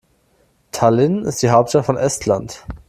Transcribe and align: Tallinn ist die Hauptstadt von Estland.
Tallinn 0.71 1.25
ist 1.25 1.43
die 1.43 1.51
Hauptstadt 1.51 1.85
von 1.85 1.95
Estland. 1.95 2.65